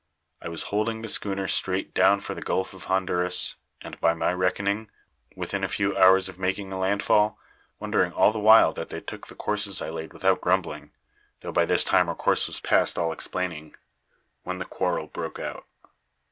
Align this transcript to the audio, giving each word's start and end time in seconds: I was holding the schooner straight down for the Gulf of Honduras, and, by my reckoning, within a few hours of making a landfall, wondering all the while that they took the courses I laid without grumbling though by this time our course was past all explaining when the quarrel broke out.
I 0.41 0.49
was 0.49 0.63
holding 0.73 1.03
the 1.03 1.07
schooner 1.09 1.47
straight 1.47 1.93
down 1.93 2.21
for 2.21 2.33
the 2.33 2.41
Gulf 2.41 2.73
of 2.73 2.85
Honduras, 2.85 3.57
and, 3.81 3.99
by 4.01 4.15
my 4.15 4.33
reckoning, 4.33 4.89
within 5.35 5.63
a 5.63 5.67
few 5.67 5.95
hours 5.95 6.27
of 6.27 6.39
making 6.39 6.71
a 6.73 6.79
landfall, 6.79 7.37
wondering 7.79 8.11
all 8.11 8.31
the 8.31 8.39
while 8.39 8.73
that 8.73 8.89
they 8.89 8.99
took 9.01 9.27
the 9.27 9.35
courses 9.35 9.79
I 9.79 9.91
laid 9.91 10.11
without 10.13 10.41
grumbling 10.41 10.89
though 11.41 11.51
by 11.51 11.67
this 11.67 11.83
time 11.83 12.09
our 12.09 12.15
course 12.15 12.47
was 12.47 12.59
past 12.59 12.97
all 12.97 13.11
explaining 13.13 13.75
when 14.41 14.57
the 14.57 14.65
quarrel 14.65 15.05
broke 15.05 15.37
out. 15.37 15.67